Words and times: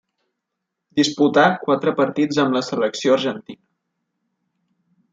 Disputà 0.99 1.43
quatre 1.67 1.95
partits 2.01 2.41
amb 2.47 2.59
la 2.59 2.65
selecció 2.71 3.17
argentina. 3.19 3.65